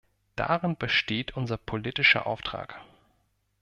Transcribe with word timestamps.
Darin 0.35 0.77
besteht 0.77 1.37
unser 1.37 1.57
politischer 1.57 2.25
Auftrag. 2.25 2.81